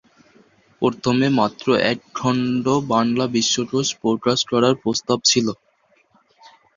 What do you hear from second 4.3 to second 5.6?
করার প্রস্তাব ছিল।